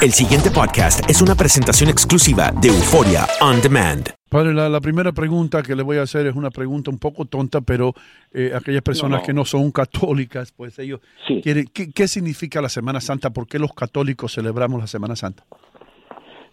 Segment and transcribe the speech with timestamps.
[0.00, 4.06] El siguiente podcast es una presentación exclusiva de Euforia On Demand.
[4.30, 7.24] Padre, la, la primera pregunta que le voy a hacer es una pregunta un poco
[7.24, 7.94] tonta, pero
[8.32, 9.26] eh, aquellas personas no.
[9.26, 11.40] que no son católicas, pues ellos Sí.
[11.42, 11.64] quieren...
[11.72, 13.30] ¿qué, qué significa la Semana Santa?
[13.30, 15.42] ¿Por qué los católicos celebramos la Semana Santa?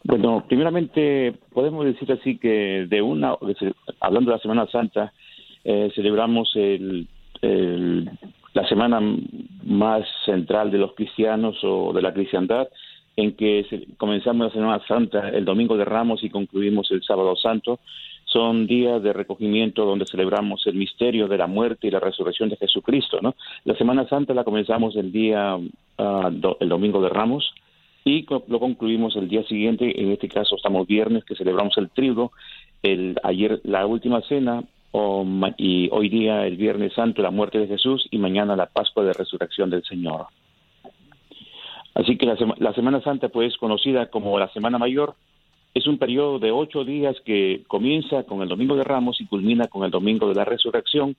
[0.03, 3.35] Bueno, primeramente podemos decir así que de una,
[3.99, 5.13] hablando de la Semana Santa,
[5.63, 7.07] eh, celebramos el,
[7.41, 8.09] el-
[8.53, 9.01] la semana
[9.65, 12.67] más central de los cristianos o de la cristiandad,
[13.15, 13.65] en que
[13.97, 17.79] comenzamos la Semana Santa el Domingo de Ramos y concluimos el Sábado Santo.
[18.25, 22.57] Son días de recogimiento donde celebramos el misterio de la muerte y la resurrección de
[22.57, 23.19] Jesucristo.
[23.21, 23.35] ¿no?
[23.63, 25.57] La Semana Santa la comenzamos el día,
[25.97, 27.53] ah, el Domingo de Ramos,
[28.03, 32.33] y lo concluimos el día siguiente, en este caso estamos viernes que celebramos el trigo,
[32.83, 34.63] el ayer la última cena
[35.57, 39.13] y hoy día el viernes santo la muerte de Jesús y mañana la Pascua de
[39.13, 40.27] resurrección del Señor.
[41.95, 45.15] Así que la, sema- la Semana Santa pues conocida como la Semana Mayor
[45.73, 49.67] es un periodo de ocho días que comienza con el Domingo de Ramos y culmina
[49.67, 51.15] con el Domingo de la Resurrección.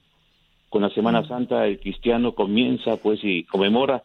[0.68, 4.02] Con la Semana Santa el cristiano comienza pues y conmemora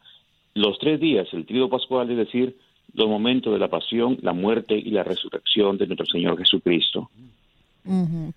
[0.54, 2.58] los tres días, el trío pascual, es decir,
[2.94, 7.10] los momentos de la pasión, la muerte y la resurrección de nuestro Señor Jesucristo.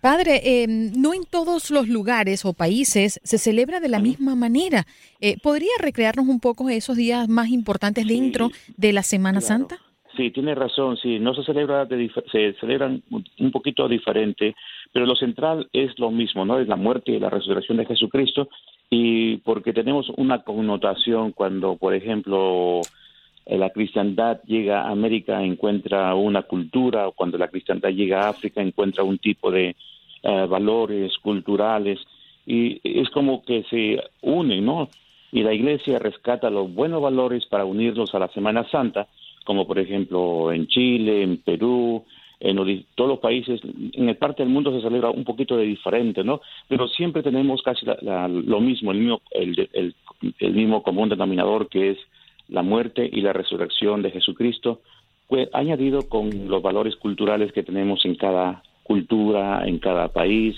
[0.00, 4.86] Padre, eh, no en todos los lugares o países se celebra de la misma manera.
[5.20, 9.78] Eh, ¿Podría recrearnos un poco esos días más importantes dentro de la Semana Santa?
[10.16, 14.54] Sí, tiene razón, sí, no se celebra, de se celebran un- poquito diferente,
[14.92, 16.60] pero lo central es lo mismo, ¿no?
[16.60, 18.48] Es la muerte y la resurrección de Jesucristo,
[18.90, 22.80] y porque tenemos una connotación cuando, por ejemplo,
[23.46, 28.62] la cristiandad llega a América, encuentra una cultura, o cuando la cristiandad llega a África,
[28.62, 29.76] encuentra un tipo de
[30.22, 31.98] eh, valores culturales,
[32.46, 34.88] y es como que se unen, ¿no?
[35.32, 39.08] Y la iglesia rescata los buenos valores para unirlos a la Semana Santa,
[39.44, 42.04] como por ejemplo en Chile, en Perú,
[42.40, 42.56] en
[42.94, 43.60] todos los países,
[43.94, 46.40] en el parte del mundo se celebra un poquito de diferente, ¿no?
[46.68, 49.94] Pero siempre tenemos casi la- lo mismo, el mismo, el, el-
[50.38, 51.98] el mismo común denominador que es
[52.48, 54.80] la muerte y la resurrección de Jesucristo,
[55.28, 60.56] fue añadido con los valores culturales que tenemos en cada cultura, en cada país,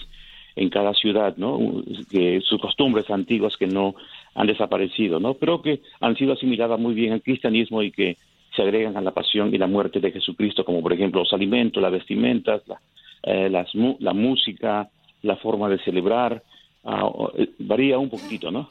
[0.57, 1.83] en cada ciudad, ¿no?
[2.11, 3.95] Que sus costumbres antiguas que no
[4.35, 5.35] han desaparecido, ¿no?
[5.35, 8.17] Pero que han sido asimiladas muy bien al cristianismo y que
[8.55, 11.83] se agregan a la pasión y la muerte de Jesucristo, como por ejemplo los alimentos,
[11.83, 12.81] las vestimentas, la,
[13.23, 13.69] eh, las
[14.01, 14.89] la música,
[15.23, 16.43] la forma de celebrar,
[16.85, 18.71] eh, varía un poquito, ¿no?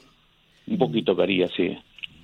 [0.68, 1.78] Un poquito varía, sí.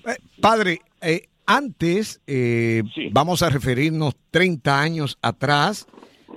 [0.05, 5.87] Eh, Padre, eh, antes, eh, vamos a referirnos 30 años atrás,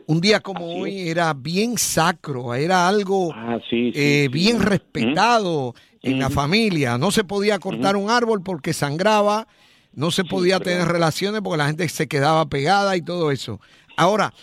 [0.07, 6.31] un día como hoy era bien sacro, era algo Ah, eh, bien respetado en la
[6.31, 6.99] familia.
[6.99, 9.47] No se podía cortar un árbol porque sangraba,
[9.95, 13.61] no se podía tener relaciones porque la gente se quedaba pegada y todo eso.
[13.97, 14.35] Ahora,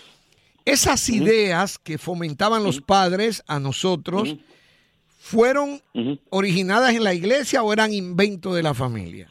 [0.66, 4.36] esas ideas que fomentaban los padres a nosotros,
[5.22, 5.80] ¿fueron
[6.32, 9.30] originadas en la iglesia o eran invento de la familia?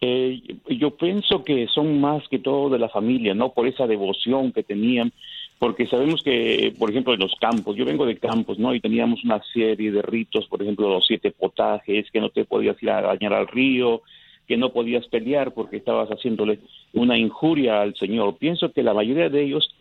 [0.00, 3.52] Eh, yo pienso que son más que todo de la familia, ¿no?
[3.52, 5.12] Por esa devoción que tenían,
[5.60, 8.74] porque sabemos que, por ejemplo, en los campos, yo vengo de campos, ¿no?
[8.74, 12.82] Y teníamos una serie de ritos, por ejemplo, los siete potajes, que no te podías
[12.82, 14.02] ir a bañar al río,
[14.48, 16.58] que no podías pelear porque estabas haciéndole
[16.92, 18.36] una injuria al Señor.
[18.38, 19.72] Pienso que la mayoría de ellos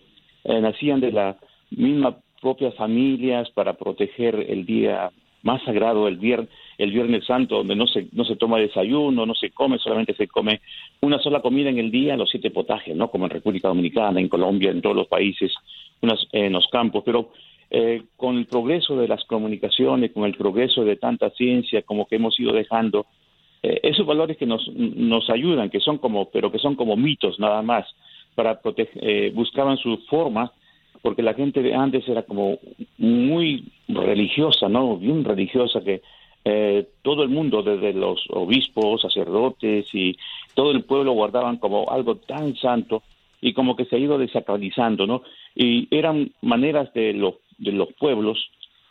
[0.43, 1.37] eh, nacían de la
[1.71, 2.15] misma
[2.45, 5.09] propias familias para proteger el día
[5.41, 6.47] más sagrado, el viernes,
[6.77, 10.27] el Viernes Santo, donde no se, no se toma desayuno, no se come, solamente se
[10.27, 10.61] come
[11.01, 13.09] una sola comida en el día, los siete potajes, ¿no?
[13.09, 15.51] Como en República Dominicana, en Colombia, en todos los países,
[16.03, 17.31] unas, en los campos, pero
[17.71, 22.17] eh, con el progreso de las comunicaciones, con el progreso de tanta ciencia, como que
[22.17, 23.07] hemos ido dejando,
[23.63, 27.39] eh, esos valores que nos, nos ayudan, que son como, pero que son como mitos
[27.39, 27.87] nada más,
[28.35, 30.51] para proteger, eh, buscaban su forma,
[31.05, 32.57] porque la gente de antes era como
[32.97, 34.97] muy religiosa, ¿no?
[34.97, 36.01] Bien religiosa, que
[36.43, 40.17] eh, todo el mundo, desde los obispos, sacerdotes y
[40.55, 43.03] todo el pueblo guardaban como algo tan santo
[43.39, 45.21] y como que se ha ido desacralizando, ¿no?
[45.53, 48.39] Y eran maneras de los, de los pueblos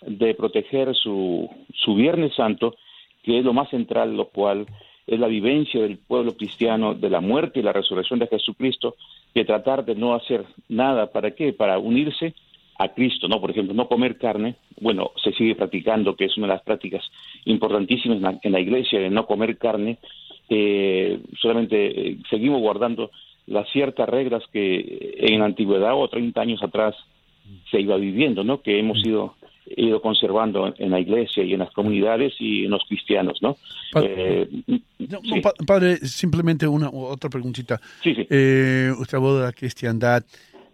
[0.02, 2.76] de proteger su, su Viernes Santo,
[3.24, 4.66] que es lo más central, lo cual
[5.06, 8.96] es la vivencia del pueblo cristiano de la muerte y la resurrección de Jesucristo,
[9.34, 11.52] que tratar de no hacer nada, ¿para qué?
[11.52, 12.34] Para unirse
[12.78, 13.40] a Cristo, ¿no?
[13.40, 17.04] Por ejemplo, no comer carne, bueno, se sigue practicando, que es una de las prácticas
[17.44, 19.98] importantísimas en la, iglesia, de no comer carne,
[20.48, 23.10] eh, solamente eh, seguimos guardando
[23.46, 26.94] las ciertas reglas que en la antigüedad o 30 años atrás
[27.70, 28.62] se iba viviendo, ¿no?
[28.62, 29.34] Que hemos ido
[29.66, 33.56] ido conservando en la iglesia y en las comunidades y en los cristianos, ¿no?
[33.92, 37.80] Padre, eh, padre simplemente una otra preguntita.
[38.02, 38.26] Sí, sí.
[38.28, 40.24] Eh, usted habló de la cristiandad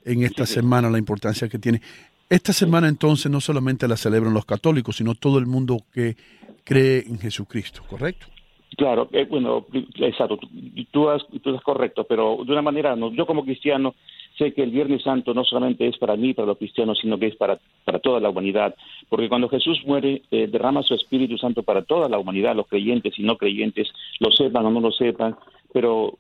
[0.04, 1.81] en esta semana, la importancia que tiene.
[2.28, 6.16] Esta semana entonces no solamente la celebran los católicos, sino todo el mundo que
[6.64, 8.26] cree en Jesucristo, ¿correcto?
[8.76, 9.66] Claro, eh, bueno,
[9.96, 10.48] exacto, tú,
[10.93, 13.94] tú, has, tú estás correcto, pero de una manera, no, yo como cristiano
[14.40, 17.26] sé que el Viernes Santo no solamente es para mí, para los cristianos, sino que
[17.26, 18.75] es para, para toda la humanidad,
[19.10, 23.19] porque cuando Jesús muere, eh, derrama su Espíritu Santo para toda la humanidad, los creyentes
[23.19, 23.88] y no creyentes,
[24.19, 25.37] lo sepan o no lo sepan,
[25.75, 26.14] pero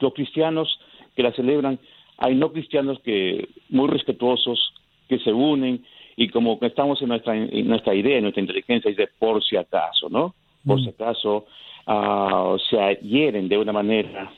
[0.00, 0.80] los cristianos
[1.14, 1.78] que la celebran
[2.16, 4.72] hay no cristianos que muy respetuosos
[5.08, 5.84] que se unen
[6.16, 9.42] y como que estamos en nuestra en nuestra idea, en nuestra inteligencia es de por
[9.44, 10.34] si acaso, ¿no?
[10.64, 11.44] Por si acaso
[11.86, 14.32] uh, se adhieren de una manera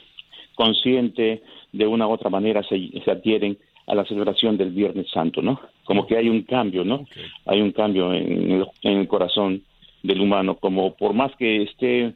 [0.56, 1.42] consciente,
[1.72, 5.60] de una u otra manera se, se adhieren a la celebración del Viernes Santo, ¿no?
[5.84, 7.06] Como que hay un cambio, ¿no?
[7.44, 9.62] Hay un cambio en el, en el, corazón
[10.02, 12.14] del humano, como por más que esté,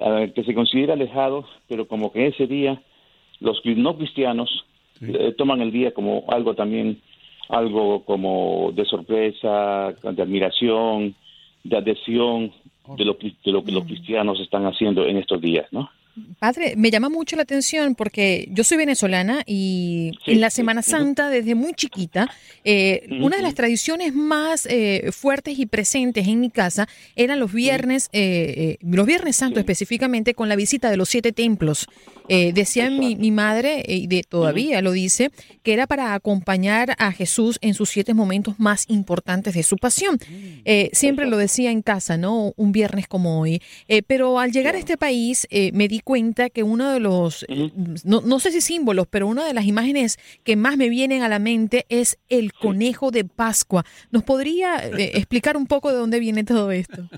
[0.00, 2.80] uh, que se considere alejado, pero como que ese día
[3.40, 4.64] los no cristianos
[5.00, 7.00] eh, toman el día como algo también,
[7.48, 11.14] algo como de sorpresa, de admiración,
[11.64, 12.52] de adhesión
[12.96, 15.90] de lo, de lo que los cristianos están haciendo en estos días, ¿no?
[16.38, 21.30] Padre, me llama mucho la atención porque yo soy venezolana y en la Semana Santa,
[21.30, 22.30] desde muy chiquita,
[22.64, 26.86] eh, una de las tradiciones más eh, fuertes y presentes en mi casa
[27.16, 31.86] eran los viernes, eh, los viernes santos específicamente, con la visita de los siete templos.
[32.28, 35.30] decía mi, mi, madre, y de, todavía lo dice,
[35.62, 40.18] que era para acompañar a Jesús en sus siete momentos más importantes de su pasión.
[40.92, 42.52] siempre lo decía en casa, ¿no?
[42.56, 43.62] Un viernes como hoy.
[44.06, 47.70] pero al llegar a este país, me di cuenta que uno de los, eh,
[48.04, 51.28] no, no, sé si símbolos, pero una de las imágenes que más me vienen a
[51.28, 53.84] la mente es el conejo de Pascua.
[54.10, 57.08] ¿Nos podría eh, explicar un poco de dónde viene todo esto?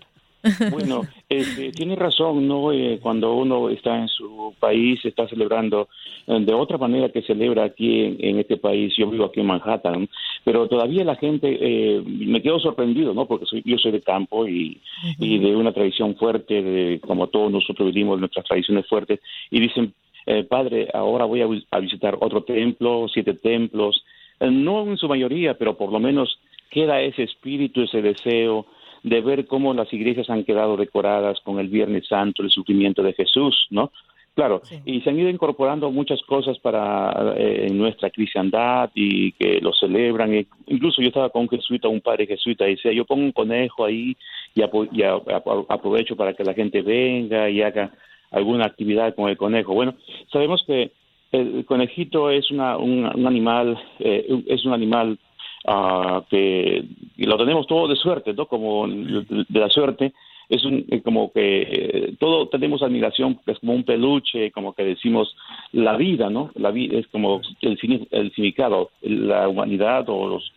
[0.71, 2.73] Bueno, este, tiene razón, ¿no?
[2.73, 5.89] Eh, cuando uno está en su país, está celebrando
[6.27, 8.95] eh, de otra manera que celebra aquí en, este país.
[8.97, 10.09] Yo vivo aquí en Manhattan,
[10.45, 13.27] pero todavía la gente, eh, me quedo sorprendido, ¿no?
[13.27, 14.81] Porque soy, yo soy de campo y,
[15.19, 19.21] y de una tradición fuerte, de, como todos nosotros vivimos nuestras tradiciones fuertes,
[19.51, 19.95] y dicen,
[20.27, 24.05] eh, padre, ahora voy a, a, visitar otro templo, siete templos,
[24.41, 26.39] eh, no en su mayoría, pero por lo menos
[26.71, 28.67] queda ese espíritu, ese deseo
[29.05, 33.13] de ver cómo las iglesias han quedado decoradas con el Viernes Santo, el sufrimiento de
[33.13, 33.93] Jesús, ¿no?
[34.35, 34.81] Claro, sí.
[34.85, 40.33] y se han ido incorporando muchas cosas para eh, nuestra cristiandad y que lo celebran.
[40.35, 43.31] E incluso yo estaba con un jesuita, un padre jesuita, y decía, yo pongo un
[43.31, 44.17] conejo ahí
[44.55, 47.93] y, y a, a, aprovecho para que la gente venga y haga
[48.33, 49.73] alguna actividad con el conejo.
[49.73, 49.95] Bueno,
[50.33, 50.91] sabemos que
[51.31, 55.19] el conejito es una, un, un animal, eh, es un animal
[55.65, 56.85] uh, que
[57.19, 58.47] lo tenemos todo de suerte, ¿no?
[58.47, 60.13] Como de la suerte,
[60.49, 65.35] es un, como que eh, todo tenemos admiración, es como un peluche, como que decimos
[65.73, 66.51] la vida, ¿no?
[66.55, 67.79] La vida es como el,
[68.11, 70.53] el la humanidad o los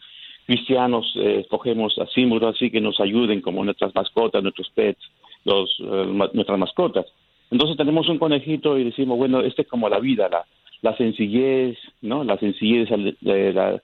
[0.46, 5.02] cristianos eh, escogemos a símbolos así que nos ayuden como nuestras mascotas, nuestros pets,
[5.44, 7.06] los, uh, nuestras mascotas.
[7.52, 10.46] Entonces tenemos un conejito y decimos, bueno, este es como la vida, la,
[10.82, 12.24] la sencillez, ¿no?
[12.24, 12.90] La sencillez
[13.22, 13.82] de la,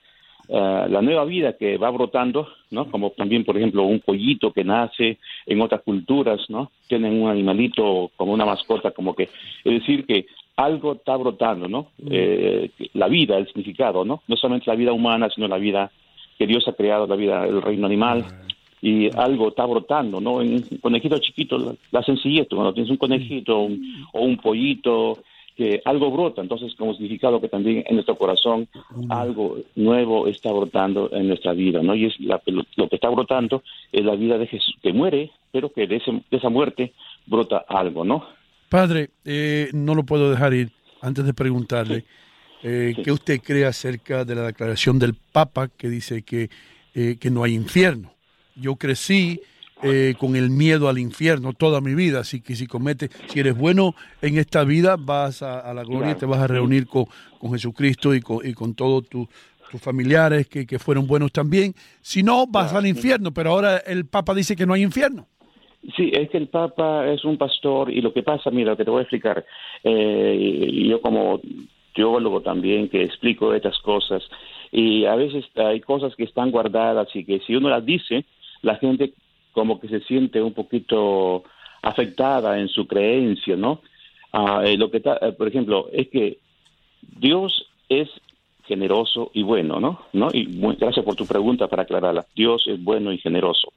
[0.49, 2.91] Uh, la nueva vida que va brotando, ¿no?
[2.91, 6.69] Como también, por ejemplo, un pollito que nace en otras culturas, ¿no?
[6.87, 10.25] Tienen un animalito como una mascota, como que, es decir, que
[10.57, 11.87] algo está brotando, ¿no?
[12.09, 14.21] Eh, la vida, el significado, ¿no?
[14.27, 15.89] No solamente la vida humana, sino la vida
[16.37, 18.25] que Dios ha creado, la vida del reino animal.
[18.81, 20.41] Y algo está brotando, ¿no?
[20.41, 25.19] En un conejito chiquito, la, la sencillez, cuando tienes un conejito un- o un pollito,
[25.55, 28.67] que algo brota, entonces como significado que también en nuestro corazón
[29.09, 31.95] algo nuevo está brotando en nuestra vida, ¿no?
[31.95, 35.71] Y es la- lo, que está brotando es la vida de Jesús, que muere, pero
[35.71, 36.93] que de, ese- de esa muerte
[37.27, 38.25] brota algo, ¿no?
[38.69, 42.05] Padre, eh, no lo puedo dejar ir antes de preguntarle
[42.63, 46.49] eh, qué usted cree acerca de la declaración del Papa que dice que,
[46.95, 48.11] eh, que no hay infierno.
[48.55, 49.39] Yo crecí
[49.83, 53.55] eh, con el miedo al infierno toda mi vida, así que si cometes, si eres
[53.55, 57.05] bueno en esta vida, vas a, a la gloria y te vas a reunir con,
[57.37, 59.27] con Jesucristo y con, y con todos tu-
[59.71, 61.73] tus familiares que, que fueron buenos también.
[61.99, 65.25] Si no, vas al infierno, pero ahora el Papa dice que no hay infierno.
[65.97, 68.85] Sí, es que el Papa es un pastor y lo que pasa, mira, lo que
[68.85, 69.43] te voy a explicar,
[69.83, 71.41] eh, yo como
[71.95, 74.23] teólogo también que explico estas cosas,
[74.71, 78.25] y a veces hay cosas que están guardadas y que si uno las dice,
[78.61, 79.13] la gente
[79.53, 81.43] como que se siente un poquito
[81.81, 83.81] afectada en su creencia, ¿no?
[84.33, 86.39] Ah, eh, lo que está, eh, por ejemplo, es que
[87.01, 88.09] Dios es
[88.65, 89.99] generoso y bueno, ¿no?
[90.13, 90.29] ¿No?
[90.33, 92.25] Y muy- gracias por tu pregunta para aclararla.
[92.35, 93.71] Dios es bueno y generoso.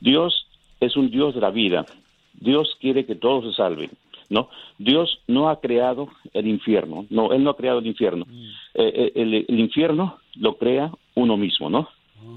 [0.00, 0.46] Dios
[0.80, 1.86] es un Dios de la vida.
[2.34, 3.90] Dios quiere que todos se salven,
[4.28, 4.48] ¿no?
[4.76, 8.26] Dios no ha creado el infierno, no, Él no ha creado el infierno.
[8.74, 11.88] Eh, eh, el, el infierno lo crea uno mismo, ¿no?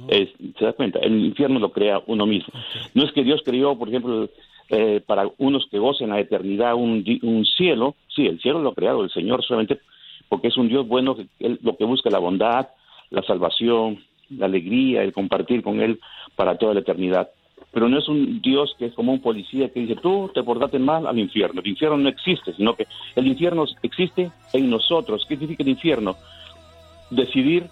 [0.09, 0.99] Es- ¿Se da cuenta?
[0.99, 2.53] El infierno lo crea uno mismo.
[2.93, 4.29] No es que Dios creó, por ejemplo,
[4.69, 8.75] eh, para unos que gocen la eternidad un, un cielo, sí, el cielo lo ha
[8.75, 9.79] creado el Señor solamente
[10.29, 12.67] porque es un Dios bueno, que él lo que busca la bondad,
[13.11, 15.99] la salvación, la alegría, el compartir con Él
[16.35, 17.29] para toda la eternidad.
[17.71, 20.79] Pero no es un Dios que es como un policía que dice, tú te portaste
[20.79, 21.61] mal al infierno.
[21.61, 25.25] El infierno no existe, sino que el infierno existe en nosotros.
[25.29, 26.15] ¿Qué significa el infierno?
[27.09, 27.67] Decidir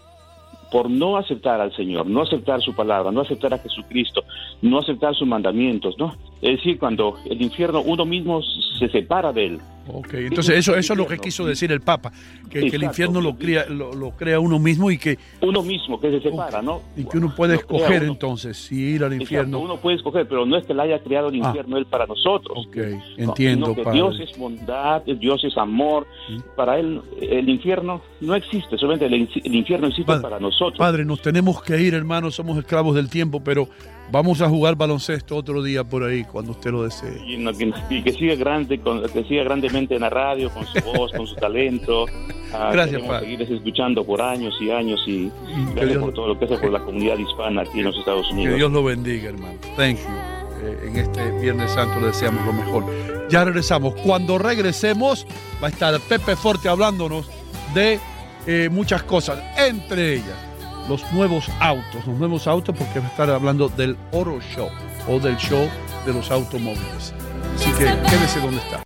[0.72, 4.24] por no aceptar al Señor, no aceptar su palabra, no aceptar a Jesucristo,
[4.62, 6.13] no aceptar sus mandamientos, ¿no?
[6.42, 8.42] Es decir, cuando el infierno uno mismo
[8.80, 9.60] se separa de él.
[9.88, 12.12] Ok, entonces eso, eso es lo que quiso decir el Papa,
[12.50, 12.86] que, que el Exacto.
[12.88, 16.63] infierno lo crea, lo, lo crea uno mismo y que, Uno mismo que se separa,
[16.63, 16.82] ¿no?
[16.98, 18.13] y que uno puede escoger uno.
[18.13, 19.60] entonces si ir al Exacto, infierno.
[19.60, 21.48] uno puede escoger, pero no es que le haya creado el Ah.
[21.50, 22.65] infierno él para nosotros.
[22.68, 23.98] Ok, No, entiendo, sino que padre.
[24.00, 26.08] Dios es bondad, Dios es amor.
[26.56, 30.80] Para él el infierno no existe, solamente el, el infierno existe Padre, para nosotros.
[30.80, 33.68] Padre, nos tenemos que ir, hermano, somos esclavos del tiempo, pero
[34.12, 37.21] vamos a jugar baloncesto otro día por ahí, cuando usted lo desee.
[37.25, 40.65] Y, no- que, y que siga grande, con- que siga grandemente en la radio, con
[40.65, 42.05] su voz, con su talento.
[42.57, 43.25] Ah, Gracias, padre.
[43.25, 45.31] seguirles escuchando por años y años y que
[45.74, 48.27] gracias Dios- por todo lo que hace por la comunidad hispana aquí en los Estados
[48.27, 48.55] Que Unidos.
[48.55, 49.55] Dios lo bendiga, hermano.
[49.75, 50.63] Thank you.
[50.63, 52.85] Eh, en este Viernes Santo le deseamos lo mejor.
[53.29, 53.95] Ya regresamos.
[53.95, 55.27] Cuando regresemos,
[55.62, 57.27] va a estar Pepe Forte hablándonos
[57.74, 58.00] de
[58.47, 60.38] eh, muchas cosas, entre ellas
[60.89, 64.70] los nuevos autos, los nuevos autos, porque va a estar hablando del Oro Show
[65.08, 65.70] o del show
[66.06, 67.13] de los automóviles.
[67.56, 68.84] Así que quédese donde está.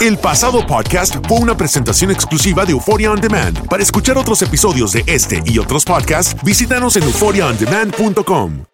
[0.00, 3.66] El pasado podcast fue una presentación exclusiva de Euphoria On Demand.
[3.68, 8.73] Para escuchar otros episodios de este y otros podcasts, visítanos en euphoriaondemand.com.